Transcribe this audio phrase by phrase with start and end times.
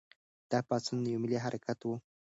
[0.51, 1.87] دا پاڅون یو ملي حرکت و.